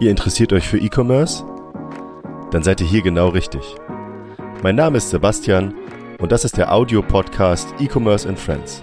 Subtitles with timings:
[0.00, 1.44] Ihr interessiert euch für E-Commerce?
[2.52, 3.74] Dann seid ihr hier genau richtig.
[4.62, 5.74] Mein Name ist Sebastian
[6.20, 8.80] und das ist der Audio-Podcast E-Commerce and Friends.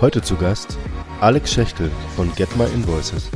[0.00, 0.78] Heute zu Gast
[1.20, 3.28] Alex Schechtel von Get My Invoices.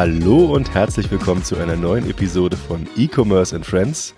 [0.00, 4.14] Hallo und herzlich willkommen zu einer neuen Episode von E-Commerce and Friends.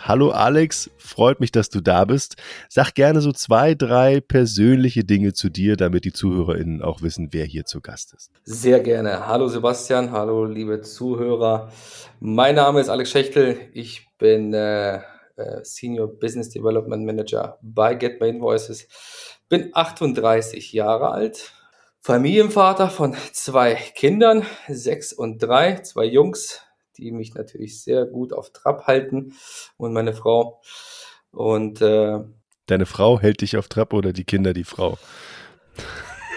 [0.00, 2.34] Hallo Alex, freut mich, dass du da bist.
[2.68, 7.44] Sag gerne so zwei, drei persönliche Dinge zu dir, damit die ZuhörerInnen auch wissen, wer
[7.44, 8.32] hier zu Gast ist.
[8.42, 9.28] Sehr gerne.
[9.28, 11.70] Hallo Sebastian, hallo liebe Zuhörer.
[12.18, 13.60] Mein Name ist Alex Schechtel.
[13.74, 15.02] Ich bin äh, äh
[15.62, 18.88] Senior Business Development Manager bei Get My Invoices.
[19.48, 21.52] Bin 38 Jahre alt,
[22.04, 26.60] Familienvater von zwei Kindern, sechs und drei, zwei Jungs,
[26.96, 29.34] die mich natürlich sehr gut auf Trab halten
[29.76, 30.60] und meine Frau.
[31.30, 32.18] Und äh,
[32.66, 34.98] deine Frau hält dich auf Trab oder die Kinder die Frau?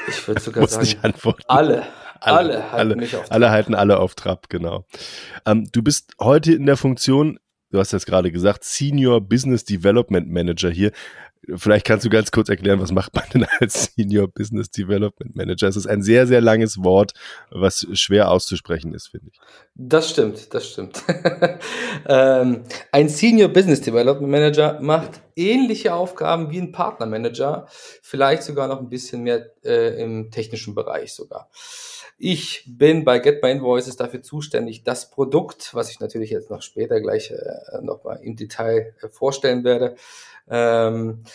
[0.08, 1.16] Ich würde sogar sagen,
[1.48, 1.88] alle.
[2.22, 3.34] Alle, alle halten alle, mich auf Trab.
[3.34, 4.86] Alle halten alle auf Trab, genau.
[5.48, 7.40] Ähm, du bist heute in der Funktion,
[7.72, 10.92] du hast jetzt gerade gesagt, Senior Business Development Manager hier.
[11.54, 15.68] Vielleicht kannst du ganz kurz erklären, was macht man denn als Senior Business Development Manager?
[15.68, 17.14] Es ist ein sehr, sehr langes Wort,
[17.52, 19.40] was schwer auszusprechen ist, finde ich.
[19.76, 21.04] Das stimmt, das stimmt.
[22.08, 27.68] ähm, ein Senior Business Development Manager macht ähnliche Aufgaben wie ein Partnermanager,
[28.02, 31.50] vielleicht sogar noch ein bisschen mehr äh, im technischen Bereich sogar.
[32.18, 36.62] Ich bin bei Get My Invoices dafür zuständig, das Produkt, was ich natürlich jetzt noch
[36.62, 39.96] später gleich äh, nochmal im Detail äh, vorstellen werde,
[40.50, 41.26] ähm,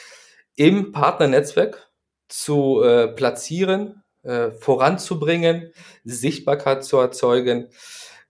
[0.57, 1.91] im Partnernetzwerk
[2.29, 5.73] zu äh, platzieren, äh, voranzubringen,
[6.05, 7.69] Sichtbarkeit zu erzeugen,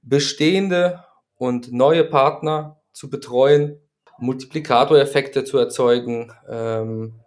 [0.02, 1.04] bestehende
[1.36, 3.80] und neue Partner zu betreuen,
[4.18, 7.20] Multiplikatoreffekte zu erzeugen ähm,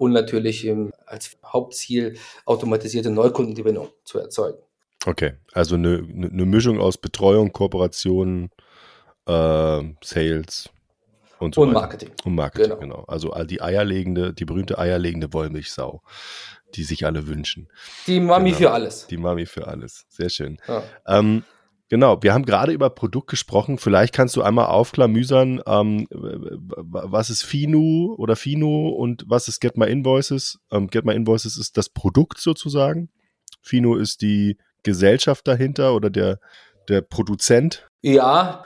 [0.00, 2.16] und natürlich im, als Hauptziel
[2.46, 4.58] automatisierte Neukundengewinnung zu erzeugen.
[5.04, 8.48] Okay, also eine, eine Mischung aus Betreuung, Kooperation,
[9.26, 10.70] äh, Sales.
[11.38, 12.10] Und, so und Marketing.
[12.24, 12.96] Und Marketing, genau.
[12.96, 13.04] genau.
[13.08, 16.02] Also die eierlegende, die berühmte eierlegende Wollmilchsau,
[16.74, 17.68] die sich alle wünschen.
[18.06, 18.58] Die Mami genau.
[18.58, 19.06] für alles.
[19.06, 20.06] Die Mami für alles.
[20.08, 20.58] Sehr schön.
[20.66, 20.82] Ja.
[21.06, 21.44] Ähm,
[21.90, 23.76] genau, wir haben gerade über Produkt gesprochen.
[23.76, 29.76] Vielleicht kannst du einmal aufklamüsern, ähm, was ist Finu oder Fino und was ist Get
[29.76, 30.58] My Invoices?
[30.72, 33.10] Ähm, Get My Invoices ist das Produkt sozusagen.
[33.60, 36.38] Fino ist die Gesellschaft dahinter oder der,
[36.88, 37.86] der Produzent.
[38.00, 38.64] Ja,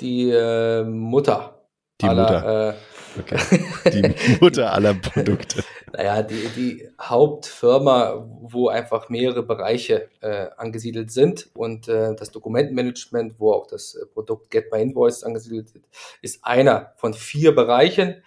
[0.00, 1.66] die äh, Mutter.
[2.00, 2.70] Die aller, Mutter.
[2.70, 2.74] Äh,
[3.18, 3.64] okay.
[3.86, 5.64] Die Mutter aller Produkte.
[5.92, 13.34] naja, die, die Hauptfirma, wo einfach mehrere Bereiche äh, angesiedelt sind und äh, das Dokumentenmanagement,
[13.38, 15.84] wo auch das äh, Produkt Get My Invoice angesiedelt ist,
[16.22, 18.22] ist einer von vier Bereichen.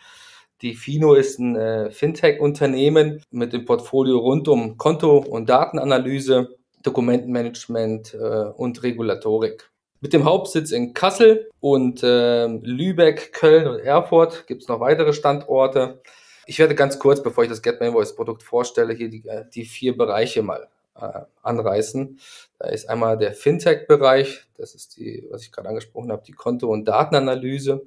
[0.62, 8.14] Die Fino ist ein äh, Fintech-Unternehmen mit dem Portfolio rund um Konto- und Datenanalyse, Dokumentenmanagement
[8.14, 8.18] äh,
[8.56, 9.73] und Regulatorik.
[10.04, 15.14] Mit dem Hauptsitz in Kassel und äh, Lübeck, Köln und Erfurt gibt es noch weitere
[15.14, 16.02] Standorte.
[16.46, 19.46] Ich werde ganz kurz, bevor ich das Get My Invoice Produkt vorstelle, hier die, äh,
[19.50, 20.68] die vier Bereiche mal
[21.00, 22.20] äh, anreißen.
[22.60, 26.68] Da ist einmal der Fintech-Bereich, das ist die, was ich gerade angesprochen habe, die Konto-
[26.68, 27.86] und Datenanalyse.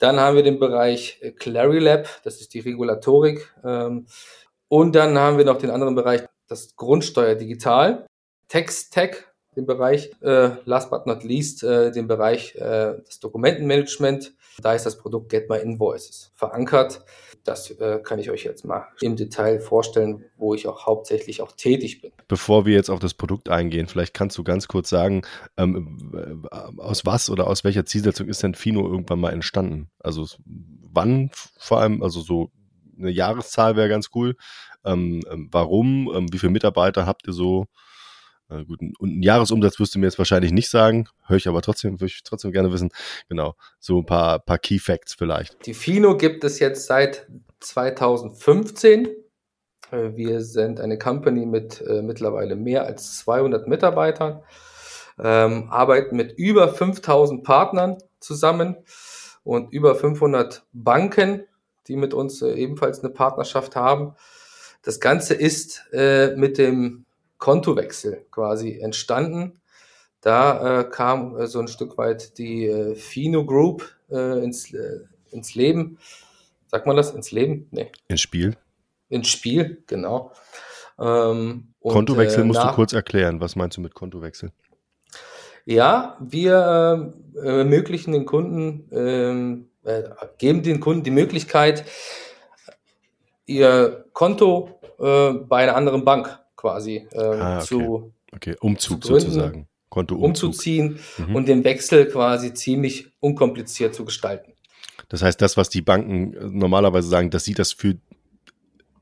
[0.00, 3.54] Dann haben wir den Bereich äh, Clarilab, das ist die Regulatorik.
[3.64, 4.06] Ähm,
[4.66, 8.08] und dann haben wir noch den anderen Bereich, das Grundsteuer digital.
[8.48, 9.24] Text-Tech,
[9.56, 10.10] den Bereich.
[10.20, 14.34] Äh, last but not least äh, den Bereich äh, des Dokumentenmanagement.
[14.62, 17.04] Da ist das Produkt Get My Invoices verankert.
[17.44, 21.52] Das äh, kann ich euch jetzt mal im Detail vorstellen, wo ich auch hauptsächlich auch
[21.52, 22.10] tätig bin.
[22.26, 25.22] Bevor wir jetzt auf das Produkt eingehen, vielleicht kannst du ganz kurz sagen,
[25.58, 29.90] ähm, äh, aus was oder aus welcher Zielsetzung ist denn Fino irgendwann mal entstanden?
[29.98, 32.50] Also wann vor allem, also so
[32.98, 34.36] eine Jahreszahl wäre ganz cool.
[34.84, 36.10] Ähm, ähm warum?
[36.14, 37.66] Ähm, wie viele Mitarbeiter habt ihr so?
[38.50, 41.62] Äh, gut, und einen Jahresumsatz wirst du mir jetzt wahrscheinlich nicht sagen, höre ich aber
[41.62, 42.90] trotzdem, würde ich trotzdem gerne wissen.
[43.28, 45.66] Genau, so ein paar, paar Key Facts vielleicht.
[45.66, 47.26] Die Fino gibt es jetzt seit
[47.60, 49.06] 2015.
[49.90, 54.42] Äh, wir sind eine Company mit äh, mittlerweile mehr als 200 Mitarbeitern,
[55.18, 58.76] ähm, arbeiten mit über 5000 Partnern zusammen
[59.42, 61.44] und über 500 Banken,
[61.88, 64.14] die mit uns äh, ebenfalls eine Partnerschaft haben.
[64.82, 67.06] Das Ganze ist äh, mit dem
[67.44, 69.60] Kontowechsel quasi entstanden.
[70.22, 75.00] Da äh, kam äh, so ein Stück weit die äh, Fino Group äh, ins, äh,
[75.30, 75.98] ins Leben.
[76.68, 77.10] Sagt man das?
[77.10, 77.68] Ins Leben?
[77.70, 77.92] Nee.
[78.08, 78.56] Ins Spiel.
[79.10, 80.32] Ins Spiel, genau.
[80.98, 83.42] Ähm, Kontowechsel und, musst du kurz erklären.
[83.42, 84.50] Was meinst du mit Kontowechsel?
[85.66, 90.04] Ja, wir äh, ermöglichen den Kunden, ähm, äh,
[90.38, 91.84] geben den Kunden die Möglichkeit,
[93.44, 97.66] ihr Konto äh, bei einer anderen Bank quasi äh, ah, okay.
[97.66, 99.68] zu Okay, Umzug zu gründen, sozusagen.
[99.90, 101.36] Konto umzuziehen mhm.
[101.36, 104.52] und den Wechsel quasi ziemlich unkompliziert zu gestalten.
[105.08, 107.96] Das heißt, das, was die Banken äh, normalerweise sagen, dass sie das für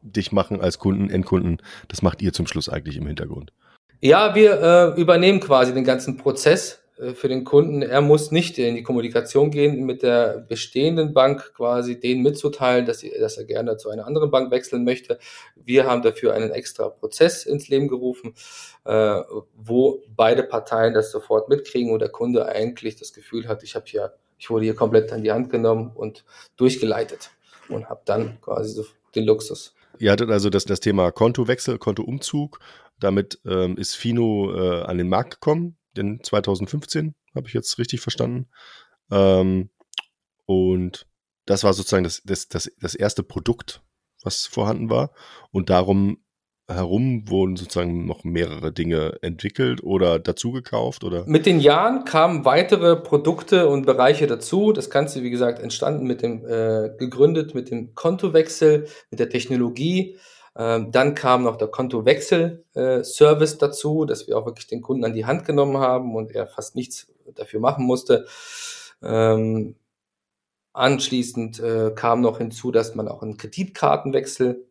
[0.03, 3.53] dich machen als Kunden, Endkunden, das macht ihr zum Schluss eigentlich im Hintergrund.
[4.01, 4.61] Ja, wir
[4.97, 6.82] äh, übernehmen quasi den ganzen Prozess
[7.15, 7.83] für den Kunden.
[7.83, 13.01] Er muss nicht in die Kommunikation gehen mit der bestehenden Bank, quasi denen mitzuteilen, dass,
[13.01, 15.19] sie, dass er gerne zu einer anderen Bank wechseln möchte.
[15.57, 18.35] Wir haben dafür einen extra Prozess ins Leben gerufen,
[18.85, 19.21] äh,
[19.57, 23.87] wo beide Parteien das sofort mitkriegen und der Kunde eigentlich das Gefühl hat, ich habe
[23.89, 26.25] hier, ich wurde hier komplett an die Hand genommen und
[26.57, 27.31] durchgeleitet
[27.69, 28.85] und habe dann quasi so
[29.15, 29.75] den Luxus.
[29.99, 32.59] Ihr hattet also das, das Thema Kontowechsel, Kontoumzug.
[32.99, 38.01] Damit ähm, ist Fino äh, an den Markt gekommen in 2015, habe ich jetzt richtig
[38.01, 38.49] verstanden.
[39.11, 39.71] Ähm,
[40.47, 41.07] und
[41.47, 43.83] das war sozusagen das, das, das, das erste Produkt,
[44.23, 45.13] was vorhanden war.
[45.51, 46.19] Und darum
[46.69, 51.25] herum wurden sozusagen noch mehrere Dinge entwickelt oder dazugekauft oder?
[51.27, 54.73] Mit den Jahren kamen weitere Produkte und Bereiche dazu.
[54.73, 60.17] Das Ganze, wie gesagt, entstanden mit dem, äh, gegründet mit dem Kontowechsel, mit der Technologie,
[60.55, 65.25] dann kam noch der Kontowechsel-Service äh, dazu, dass wir auch wirklich den Kunden an die
[65.25, 68.27] Hand genommen haben und er fast nichts dafür machen musste.
[69.03, 69.77] Ähm,
[70.75, 74.67] anschließend äh, kam noch hinzu, dass man auch einen Kreditkartenwechsel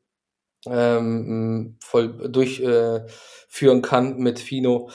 [0.68, 4.90] ähm, voll durchführen äh, kann mit Fino.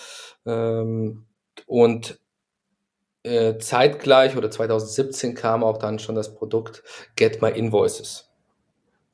[0.45, 1.27] Ähm,
[1.67, 2.21] und
[3.25, 6.85] äh, zeitgleich oder 2017 kam auch dann schon das Produkt
[7.17, 8.26] Get My Invoices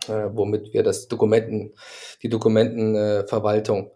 [0.09, 1.75] äh, womit wir das Dokumenten,
[2.23, 3.91] die Dokumentenverwaltung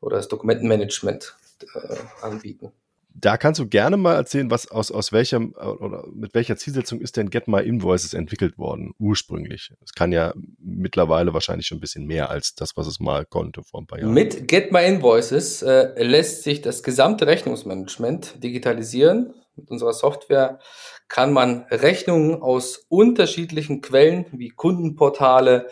[0.00, 1.36] oder das Dokumentenmanagement
[1.74, 2.72] äh, anbieten.
[3.14, 7.16] Da kannst du gerne mal erzählen, was aus, aus welchem oder mit welcher Zielsetzung ist
[7.16, 9.72] denn Get My Invoices entwickelt worden, ursprünglich?
[9.84, 13.62] Es kann ja mittlerweile wahrscheinlich schon ein bisschen mehr als das, was es mal konnte
[13.62, 14.14] vor ein paar Jahren.
[14.14, 19.34] Mit Get My Invoices äh, lässt sich das gesamte Rechnungsmanagement digitalisieren.
[19.56, 20.60] Mit unserer Software
[21.08, 25.68] kann man Rechnungen aus unterschiedlichen Quellen wie Kundenportale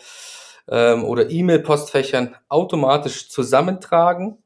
[0.67, 4.37] ähm, oder E-Mail-Postfächern automatisch zusammentragen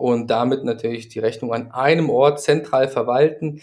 [0.00, 3.60] und damit natürlich die Rechnung an einem Ort zentral verwalten,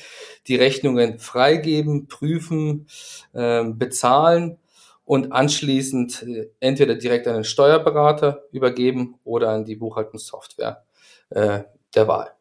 [0.48, 2.88] die Rechnungen freigeben, prüfen,
[3.34, 4.58] äh, bezahlen
[5.04, 10.84] und anschließend äh, entweder direkt an den Steuerberater übergeben oder an die Buchhaltungssoftware
[11.30, 11.64] äh,
[11.96, 12.38] der Wahl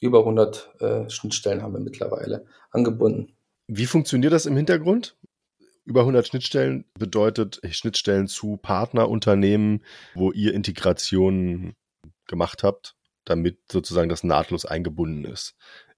[0.00, 3.32] über 100 äh, Schnittstellen haben wir mittlerweile angebunden.
[3.68, 5.16] Wie funktioniert das im Hintergrund?
[5.84, 9.84] Über 100 Schnittstellen bedeutet Schnittstellen zu Partnerunternehmen,
[10.14, 11.74] wo ihr Integrationen
[12.26, 15.54] gemacht habt, damit sozusagen das nahtlos eingebunden ist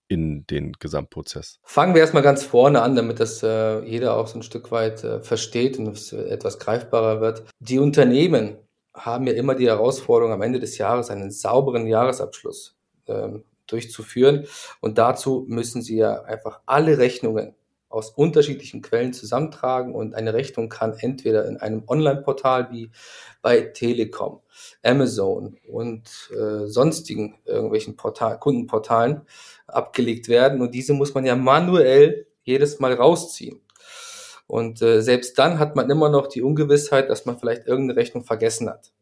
[0.08, 1.58] in den Gesamtprozess.
[1.62, 5.02] Fangen wir erstmal ganz vorne an, damit das äh, jeder auch so ein Stück weit
[5.04, 7.44] äh, versteht und es etwas greifbarer wird.
[7.60, 8.56] Die Unternehmen
[8.94, 12.76] haben ja immer die Herausforderung, am Ende des Jahres einen sauberen Jahresabschluss
[13.06, 14.46] ähm, durchzuführen.
[14.80, 17.54] Und dazu müssen Sie ja einfach alle Rechnungen
[17.92, 22.90] aus unterschiedlichen Quellen zusammentragen und eine Rechnung kann entweder in einem Online-Portal wie
[23.42, 24.40] bei Telekom,
[24.82, 29.22] Amazon und äh, sonstigen irgendwelchen Portal, Kundenportalen
[29.66, 33.61] abgelegt werden und diese muss man ja manuell jedes Mal rausziehen.
[34.46, 38.25] Und äh, selbst dann hat man immer noch die Ungewissheit, dass man vielleicht irgendeine Rechnung
[38.25, 38.92] vergessen hat.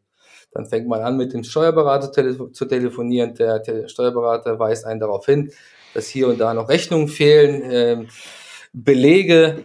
[0.52, 3.35] Dann fängt man an, mit dem Steuerberater tele zu telefonieren.
[3.35, 5.52] Der, der, Steuerberater weist einen darauf hin,
[5.94, 8.09] dass hier und da noch Rechnungen fehlen, ähm,
[8.73, 9.65] Belege.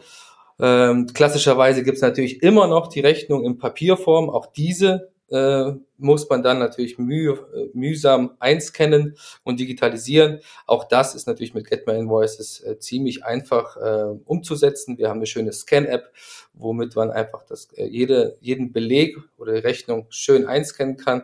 [0.60, 4.30] Ähm, klassischerweise gibt es natürlich immer noch die Rechnung in Papierform.
[4.30, 10.40] Auch diese äh, muss man dann natürlich müh, äh, mühsam einscannen und digitalisieren.
[10.68, 14.98] Auch das ist natürlich mit Get My Invoices äh, ziemlich einfach äh, umzusetzen.
[14.98, 16.12] Wir haben eine schöne Scan-App,
[16.54, 21.24] womit man einfach das, äh, jede, jeden Beleg oder Rechnung schön einscannen kann.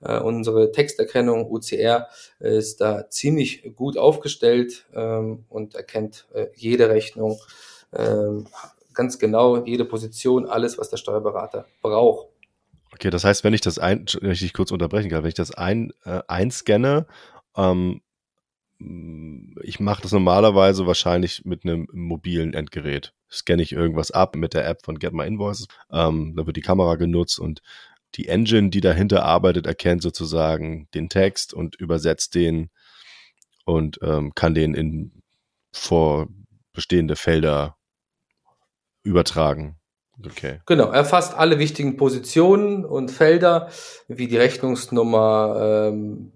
[0.00, 7.38] Äh, unsere Texterkennung UCR ist da ziemlich gut aufgestellt ähm, und erkennt äh, jede Rechnung
[7.94, 8.46] ähm,
[8.94, 12.28] ganz genau, jede Position, alles, was der Steuerberater braucht.
[12.92, 15.34] Okay, das heißt, wenn ich das ein, wenn ich dich kurz unterbrechen kann, wenn ich
[15.34, 17.06] das ein, äh, einscanne,
[17.56, 18.00] ähm,
[19.62, 23.14] ich mache das normalerweise wahrscheinlich mit einem mobilen Endgerät.
[23.30, 26.62] Scanne ich irgendwas ab mit der App von Get My Invoices, ähm, da wird die
[26.62, 27.62] Kamera genutzt und
[28.14, 32.70] die Engine, die dahinter arbeitet, erkennt sozusagen den Text und übersetzt den
[33.64, 35.22] und ähm, kann den in
[35.72, 37.76] vorbestehende Felder
[39.02, 39.78] übertragen.
[40.24, 40.60] Okay.
[40.64, 43.70] Genau, er fasst alle wichtigen Positionen und Felder,
[44.08, 46.32] wie die Rechnungsnummer, ähm,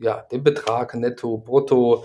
[0.00, 2.04] ja, den Betrag, netto, brutto,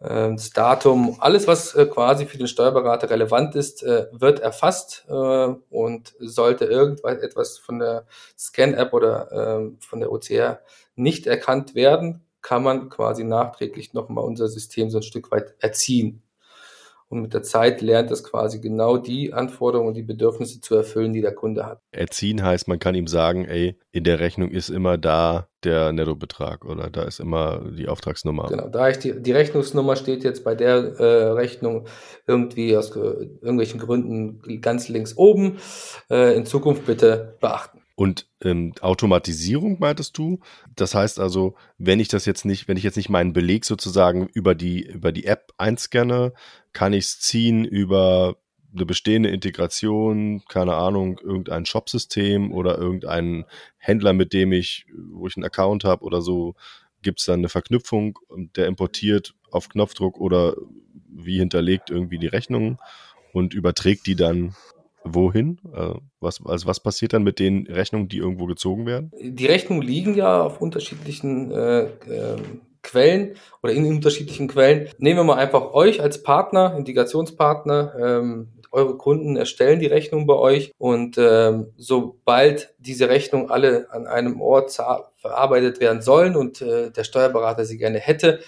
[0.00, 5.12] das Datum, alles, was äh, quasi für den Steuerberater relevant ist, äh, wird erfasst äh,
[5.12, 8.06] und sollte irgendetwas von der
[8.38, 10.60] Scan-App oder äh, von der OCR
[10.96, 16.22] nicht erkannt werden, kann man quasi nachträglich nochmal unser System so ein Stück weit erziehen.
[17.08, 21.12] Und mit der Zeit lernt es quasi genau die Anforderungen und die Bedürfnisse zu erfüllen,
[21.12, 21.80] die der Kunde hat.
[21.92, 26.64] Erziehen heißt, man kann ihm sagen, ey, in der Rechnung ist immer da der Nettobetrag
[26.64, 28.48] oder da ist immer die Auftragsnummer.
[28.48, 31.86] Genau, da ich die, die Rechnungsnummer steht jetzt bei der äh, Rechnung
[32.26, 35.58] irgendwie aus äh, irgendwelchen Gründen ganz links oben.
[36.10, 37.85] Äh, in Zukunft bitte beachten.
[37.96, 40.40] Und ähm, Automatisierung meintest du?
[40.76, 44.28] Das heißt also, wenn ich das jetzt nicht, wenn ich jetzt nicht meinen Beleg sozusagen
[44.34, 46.34] über die, über die App einscanne,
[46.74, 48.36] kann ich es ziehen über
[48.74, 53.46] eine bestehende Integration, keine Ahnung, irgendein Shopsystem oder irgendeinen
[53.78, 56.54] Händler, mit dem ich, wo ich einen Account habe oder so,
[57.00, 58.18] gibt es dann eine Verknüpfung,
[58.56, 60.54] der importiert auf Knopfdruck oder
[61.08, 62.78] wie hinterlegt irgendwie die Rechnungen
[63.32, 64.54] und überträgt die dann
[65.08, 65.58] wohin?
[65.74, 69.10] Äh, was, also was passiert dann mit den Rechnungen, die irgendwo gezogen werden?
[69.20, 72.36] Die Rechnungen liegen ja auf unterschiedlichen äh, äh,
[72.82, 74.88] Quellen oder in unterschiedlichen Quellen.
[74.98, 77.94] Nehmen wir mal einfach euch als Partner, Integrationspartner.
[77.98, 84.06] Ähm, eure Kunden erstellen die Rechnung bei euch und ähm, sobald diese Rechnungen alle an
[84.06, 84.78] einem Ort
[85.16, 88.40] verarbeitet werden sollen und äh, der Steuerberater sie gerne hätte,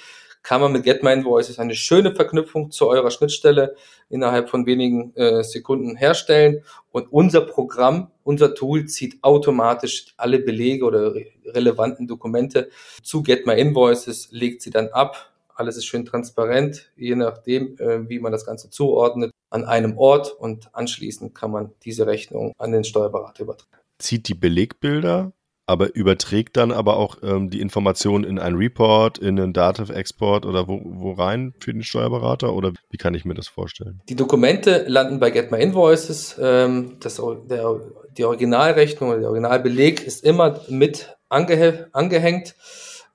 [0.48, 3.74] kann man mit Get My Invoices eine schöne Verknüpfung zu eurer Schnittstelle
[4.08, 6.64] innerhalb von wenigen äh, Sekunden herstellen.
[6.90, 12.70] Und unser Programm, unser Tool zieht automatisch alle Belege oder re relevanten Dokumente
[13.02, 15.34] zu Get My Invoices, legt sie dann ab.
[15.54, 20.32] Alles ist schön transparent, je nachdem, äh, wie man das Ganze zuordnet, an einem Ort
[20.32, 23.82] und anschließend kann man diese Rechnung an den Steuerberater übertragen.
[23.98, 25.30] Zieht die Belegbilder
[25.68, 30.66] aber überträgt dann aber auch ähm, die Informationen in einen Report, in einen Dativ-Export oder
[30.66, 34.00] wo, wo rein für den Steuerberater oder wie kann ich mir das vorstellen?
[34.08, 36.36] Die Dokumente landen bei Get My Invoices.
[36.40, 37.20] Ähm, das,
[37.50, 37.80] der,
[38.16, 42.54] die Originalrechnung oder der Originalbeleg ist immer mit ange, angehängt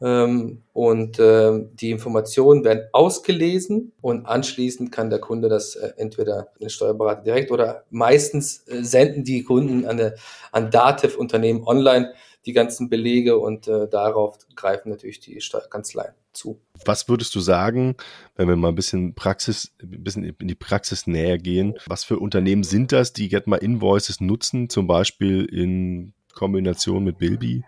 [0.03, 6.50] ähm, und ähm, die Informationen werden ausgelesen und anschließend kann der Kunde das äh, entweder
[6.60, 10.12] den Steuerberater direkt oder meistens äh, senden die Kunden an,
[10.51, 12.13] an Dativ-Unternehmen online
[12.45, 16.60] die ganzen Belege und äh, darauf greifen natürlich die Steuerkanzleien zu.
[16.83, 17.95] Was würdest du sagen,
[18.36, 21.75] wenn wir mal ein bisschen Praxis, ein bisschen in die Praxis näher gehen?
[21.88, 27.19] Was für Unternehmen sind das, die Get My Invoices nutzen, zum Beispiel in Kombination mit
[27.19, 27.63] Bilby?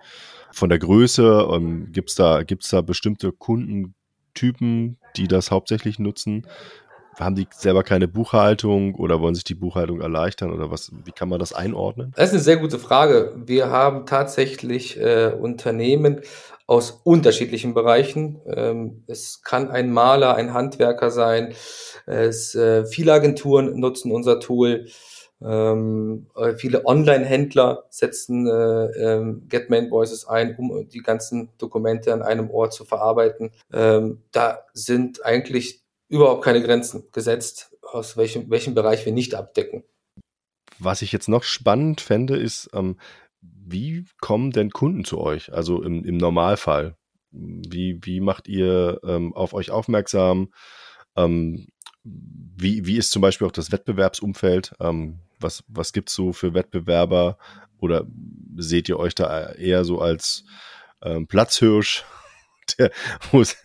[0.56, 6.48] Von der Größe, ähm, gibt es da, gibt's da bestimmte Kundentypen, die das hauptsächlich nutzen?
[7.20, 10.92] haben die selber keine Buchhaltung oder wollen sich die Buchhaltung erleichtern oder was?
[11.06, 12.12] Wie kann man das einordnen?
[12.16, 13.34] Das ist eine sehr gute Frage.
[13.38, 16.22] Wir haben tatsächlich äh, Unternehmen
[16.68, 18.42] aus unterschiedlichen Bereichen.
[18.46, 21.54] Ähm, es kann ein Maler, ein Handwerker sein.
[22.06, 24.88] Es, äh, viele Agenturen nutzen unser Tool.
[25.42, 32.14] Ähm, äh, viele Online-Händler setzen äh, ähm, Get Main Voices ein, um die ganzen Dokumente
[32.14, 33.52] an einem Ort zu verarbeiten.
[33.72, 39.84] Ähm, da sind eigentlich überhaupt keine Grenzen gesetzt, aus welchem, welchem Bereich wir nicht abdecken.
[40.80, 42.98] Was ich jetzt noch spannend fände, ist, ähm,
[43.42, 45.54] wie kommen denn Kunden zu euch?
[45.54, 46.96] Also im, im Normalfall.
[47.32, 50.52] Wie, wie macht ihr ähm, auf euch aufmerksam?
[51.16, 51.68] Ähm,
[52.06, 54.74] wie, wie ist zum Beispiel auch das Wettbewerbsumfeld?
[54.80, 57.38] Ähm, was was gibt es so für Wettbewerber?
[57.80, 58.06] Oder
[58.56, 60.46] seht ihr euch da eher so als
[61.02, 62.06] ähm, Platzhirsch
[62.80, 62.92] der,
[63.34, 63.58] ist,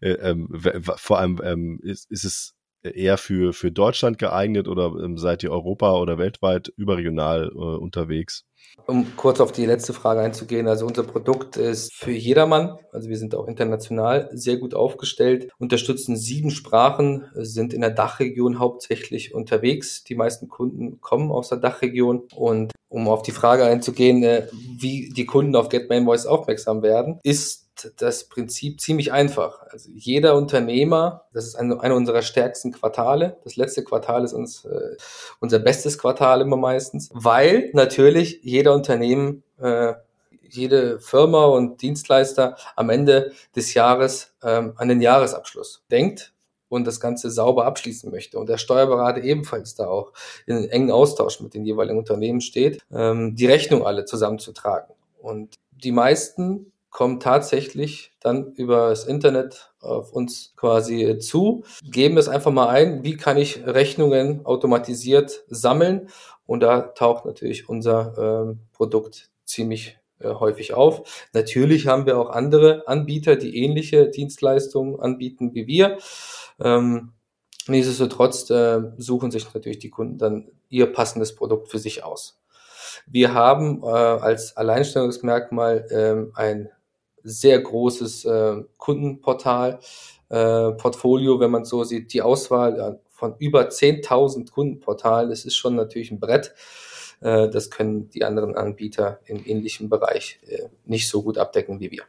[0.00, 0.48] äh, ähm,
[0.96, 5.52] vor allem ähm, ist, ist es eher für, für Deutschland geeignet oder ähm, seid ihr
[5.52, 8.44] Europa oder weltweit überregional äh, unterwegs?
[8.86, 13.18] Um kurz auf die letzte Frage einzugehen, also unser Produkt ist für jedermann, also wir
[13.18, 20.04] sind auch international sehr gut aufgestellt, unterstützen sieben Sprachen, sind in der Dachregion hauptsächlich unterwegs.
[20.04, 25.10] Die meisten Kunden kommen aus der Dachregion und um auf die Frage einzugehen, äh, wie
[25.10, 29.62] die Kunden auf Get My Voice aufmerksam werden, ist das Prinzip ziemlich einfach.
[29.70, 33.38] Also jeder Unternehmer, das ist eine, eine unserer stärksten Quartale.
[33.44, 34.96] Das letzte Quartal ist uns äh,
[35.40, 39.94] unser bestes Quartal immer meistens, weil natürlich jeder Unternehmen, äh,
[40.42, 46.32] jede Firma und Dienstleister am Ende des Jahres ähm, an den Jahresabschluss denkt
[46.70, 48.38] und das Ganze sauber abschließen möchte.
[48.38, 50.12] Und der Steuerberater ebenfalls da auch
[50.46, 54.94] in engen Austausch mit den jeweiligen Unternehmen steht, ähm, die Rechnung alle zusammenzutragen.
[55.18, 62.28] Und die meisten kommen tatsächlich dann über das Internet auf uns quasi zu, geben es
[62.28, 66.08] einfach mal ein, wie kann ich Rechnungen automatisiert sammeln
[66.46, 71.28] und da taucht natürlich unser ähm, Produkt ziemlich äh, häufig auf.
[71.32, 75.98] Natürlich haben wir auch andere Anbieter, die ähnliche Dienstleistungen anbieten wie wir.
[76.60, 77.12] Ähm,
[77.68, 82.40] nichtsdestotrotz äh, suchen sich natürlich die Kunden dann ihr passendes Produkt für sich aus.
[83.06, 86.68] Wir haben äh, als Alleinstellungsmerkmal äh, ein
[87.22, 89.80] sehr großes äh, Kundenportal,
[90.28, 95.74] äh, Portfolio, wenn man so sieht, die Auswahl von über 10.000 Kundenportalen, das ist schon
[95.74, 96.54] natürlich ein Brett.
[97.20, 101.90] Äh, das können die anderen Anbieter im ähnlichen Bereich äh, nicht so gut abdecken wie
[101.90, 102.02] wir.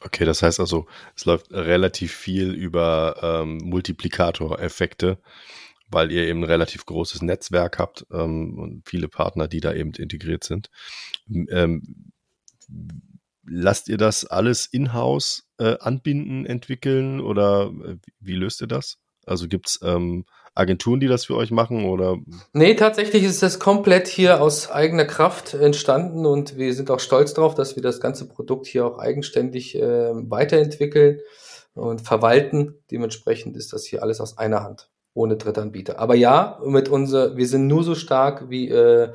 [0.00, 0.86] Okay, das heißt also,
[1.16, 5.18] es läuft relativ viel über ähm, Multiplikatoreffekte,
[5.90, 9.92] weil ihr eben ein relativ großes Netzwerk habt ähm, und viele Partner, die da eben
[9.92, 10.70] integriert sind.
[11.28, 12.12] Ähm,
[13.48, 18.98] lasst ihr das alles in-house äh, anbinden, entwickeln oder äh, wie löst ihr das?
[19.26, 20.24] Also gibt's ähm,
[20.54, 22.16] Agenturen, die das für euch machen oder?
[22.52, 27.32] Nee, tatsächlich ist das komplett hier aus eigener Kraft entstanden und wir sind auch stolz
[27.34, 31.20] darauf, dass wir das ganze Produkt hier auch eigenständig äh, weiterentwickeln
[31.74, 32.74] und verwalten.
[32.90, 36.00] Dementsprechend ist das hier alles aus einer Hand, ohne Drittanbieter.
[36.00, 39.12] Aber ja, mit unser, wir sind nur so stark wie äh,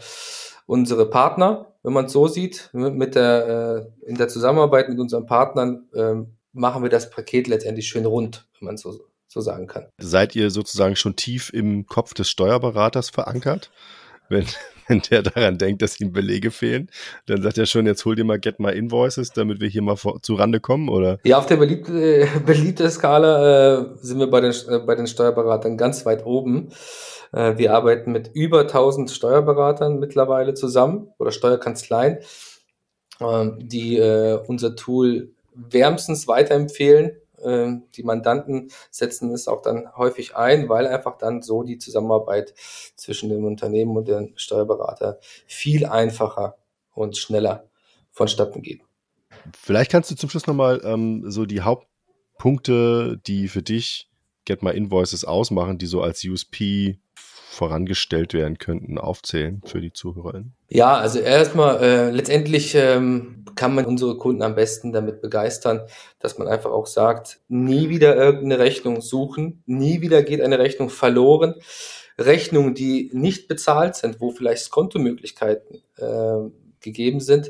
[0.66, 2.70] unsere Partner, wenn man es so sieht.
[2.74, 6.16] Mit der, äh, in der Zusammenarbeit mit unseren Partnern äh,
[6.54, 9.00] machen wir das Paket letztendlich schön rund, wenn man so
[9.34, 9.88] so sagen kann.
[9.98, 13.72] Seid ihr sozusagen schon tief im Kopf des Steuerberaters verankert?
[14.30, 14.46] Wenn,
[14.88, 16.90] wenn der daran denkt, dass ihm Belege fehlen,
[17.26, 19.98] dann sagt er schon, jetzt hol dir mal Get My Invoices, damit wir hier mal
[19.98, 21.20] vor, zu Rande kommen, oder?
[21.24, 25.78] Ja, auf der beliebte, beliebte Skala äh, sind wir bei den, äh, bei den Steuerberatern
[25.78, 26.70] ganz weit oben.
[27.34, 32.20] Äh, wir arbeiten mit über 1000 Steuerberatern mittlerweile zusammen oder Steuerkanzleien,
[33.20, 40.36] äh, die äh, unser Tool wärmstens weiterempfehlen ähm, die Mandanten setzen es auch dann häufig
[40.36, 42.54] ein, weil einfach dann so die Zusammenarbeit
[42.96, 46.58] zwischen dem Unternehmen und dem Steuerberater viel einfacher
[46.94, 47.70] und schneller
[48.12, 48.82] vonstatten geht.
[49.58, 54.10] Vielleicht kannst du zum Schluss nochmal ähm, so die Hauptpunkte, die für dich
[54.46, 57.00] Get My Invoices ausmachen, die so als USP
[57.54, 60.54] vorangestellt werden könnten, aufzählen für die ZuhörerInnen?
[60.70, 65.82] Ja, also erstmal, äh, letztendlich ähm, kann man unsere Kunden am besten damit begeistern,
[66.20, 70.90] dass man einfach auch sagt, nie wieder irgendeine Rechnung suchen, nie wieder geht eine Rechnung
[70.90, 71.56] verloren.
[72.20, 77.50] Rechnungen, die nicht bezahlt sind, wo vielleicht Kontomöglichkeiten äh, gegeben sind,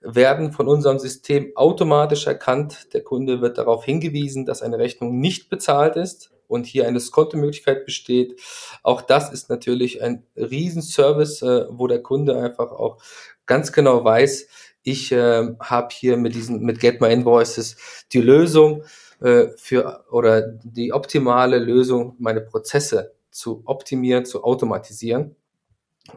[0.00, 2.92] werden von unserem System automatisch erkannt.
[2.92, 7.84] Der Kunde wird darauf hingewiesen, dass eine Rechnung nicht bezahlt ist und hier eine Skonto-Möglichkeit
[7.84, 8.40] besteht.
[8.82, 13.02] Auch das ist natürlich ein Riesenservice, äh, wo der Kunde einfach auch
[13.46, 14.46] ganz genau weiß,
[14.84, 17.76] ich äh, habe hier mit diesen mit Get My Invoices
[18.12, 18.84] die Lösung
[19.20, 25.36] äh, für oder die optimale Lösung, meine Prozesse zu optimieren, zu automatisieren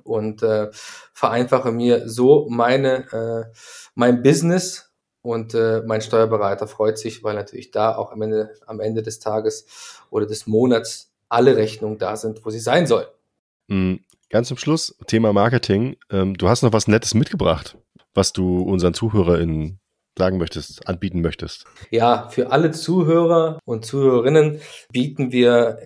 [0.04, 0.67] und äh,
[1.13, 3.58] vereinfache mir so meine äh,
[3.95, 4.87] mein Business
[5.27, 9.19] und äh, mein Steuerberater freut sich, weil natürlich da auch am Ende, am Ende des
[9.19, 9.65] Tages
[10.09, 13.07] oder des Monats alle Rechnungen da sind, wo sie sein sollen.
[13.67, 13.99] Mhm.
[14.29, 15.95] Ganz zum Schluss, Thema Marketing.
[16.09, 17.77] Ähm, du hast noch was Nettes mitgebracht,
[18.13, 19.79] was du unseren ZuhörerInnen
[20.17, 21.65] sagen möchtest, anbieten möchtest.
[21.91, 24.59] Ja, für alle Zuhörer und Zuhörerinnen
[24.91, 25.79] bieten wir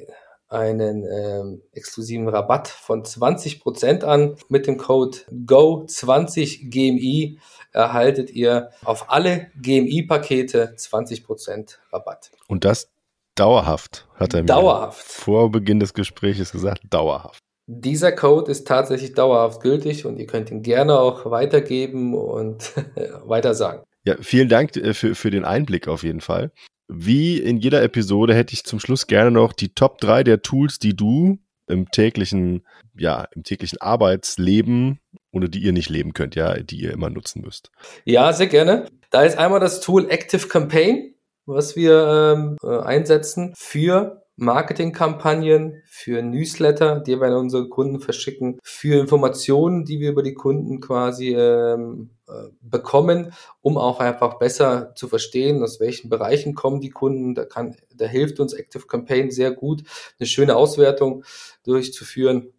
[0.51, 7.37] einen ähm, exklusiven Rabatt von 20% an mit dem Code GO20GMI
[7.71, 12.31] erhaltet ihr auf alle GMI-Pakete 20% Rabatt.
[12.47, 12.89] Und das
[13.35, 15.01] dauerhaft, hat er mir dauerhaft.
[15.01, 17.41] vor Beginn des Gesprächs gesagt, dauerhaft.
[17.67, 22.73] Dieser Code ist tatsächlich dauerhaft gültig und ihr könnt ihn gerne auch weitergeben und
[23.23, 23.83] weiter sagen.
[24.03, 26.51] Ja, vielen Dank äh, für, für den Einblick auf jeden Fall.
[26.91, 30.77] Wie in jeder Episode hätte ich zum Schluss gerne noch die Top 3 der Tools,
[30.77, 32.65] die du im täglichen,
[32.97, 34.99] ja, im täglichen Arbeitsleben
[35.31, 37.71] ohne die ihr nicht leben könnt, ja, die ihr immer nutzen müsst.
[38.05, 38.85] Ja, sehr gerne.
[39.09, 41.13] Da ist einmal das Tool Active Campaign,
[41.45, 48.59] was wir ähm, äh, einsetzen für Marketingkampagnen, für Newsletter, die wir an unsere Kunden verschicken,
[48.63, 54.93] für Informationen, die wir über die Kunden quasi ähm, äh, bekommen, um auch einfach besser
[54.95, 57.35] zu verstehen, aus welchen Bereichen kommen die Kunden.
[57.35, 59.83] Da, kann, da hilft uns Active Campaign sehr gut,
[60.19, 61.23] eine schöne Auswertung
[61.63, 62.53] durchzuführen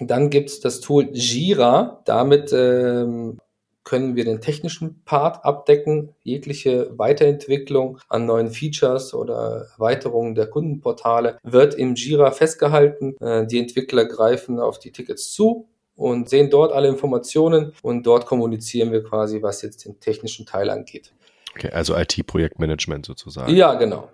[0.00, 2.02] dann gibt es das Tool Jira.
[2.04, 3.38] Damit ähm,
[3.84, 11.38] können wir den technischen Part abdecken, jegliche Weiterentwicklung an neuen Features oder Erweiterungen der Kundenportale
[11.42, 13.16] wird im Jira festgehalten.
[13.20, 18.26] Äh, die Entwickler greifen auf die Tickets zu und sehen dort alle Informationen und dort
[18.26, 21.12] kommunizieren wir quasi, was jetzt den technischen Teil angeht.
[21.54, 23.54] Okay, also IT-Projektmanagement sozusagen.
[23.54, 24.08] Ja, genau.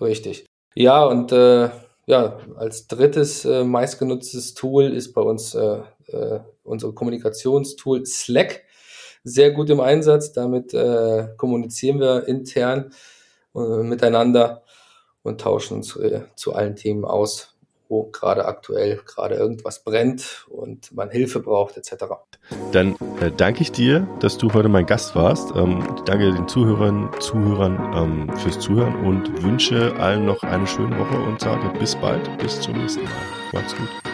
[0.00, 0.44] Richtig.
[0.74, 1.70] Ja, und äh,
[2.06, 8.63] ja, als drittes äh, meistgenutztes Tool ist bei uns äh, äh, unsere Kommunikationstool Slack.
[9.24, 10.32] Sehr gut im Einsatz.
[10.32, 12.92] Damit äh, kommunizieren wir intern
[13.56, 14.62] äh, miteinander
[15.22, 17.56] und tauschen uns äh, zu allen Themen aus,
[17.88, 22.04] wo gerade aktuell gerade irgendwas brennt und man Hilfe braucht etc.
[22.72, 25.54] Dann äh, danke ich dir, dass du heute mein Gast warst.
[25.56, 31.18] Ähm, danke den Zuhörern, Zuhörern ähm, fürs Zuhören und wünsche allen noch eine schöne Woche
[31.18, 33.12] und sage bis bald, bis zum nächsten Mal.
[33.52, 34.13] Macht's gut.